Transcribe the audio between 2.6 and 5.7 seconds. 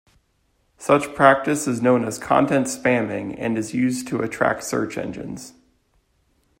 spamming and is used to attract search engines.